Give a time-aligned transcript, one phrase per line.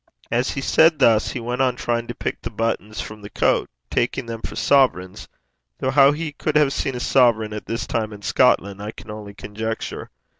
[0.31, 3.69] As he said thus, he went on trying to pick the buttons from the coat,
[3.91, 5.27] taking them for sovereigns,
[5.77, 9.11] though how he could have seen a sovereign at that time in Scotland I can
[9.11, 10.09] only conjecture.